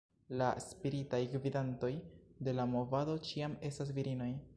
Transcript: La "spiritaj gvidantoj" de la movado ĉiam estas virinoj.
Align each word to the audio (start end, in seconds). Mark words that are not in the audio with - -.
La 0.37 0.45
"spiritaj 0.67 1.19
gvidantoj" 1.33 1.91
de 2.47 2.55
la 2.61 2.65
movado 2.73 3.19
ĉiam 3.29 3.55
estas 3.71 3.93
virinoj. 3.99 4.31